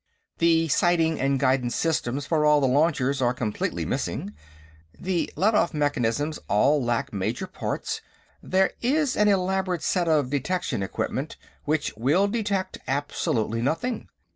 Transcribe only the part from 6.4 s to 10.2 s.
all lack major parts. There is an elaborate set